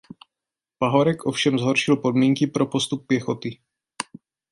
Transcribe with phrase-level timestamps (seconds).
[0.79, 3.59] Pahorek ovšem zhoršil podmínky pro postup pěchoty.